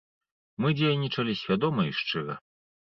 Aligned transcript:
Мы 0.65 0.69
дзейнічалі 0.79 1.39
свядома 1.43 1.81
і 1.93 1.97
шчыра. 2.03 2.33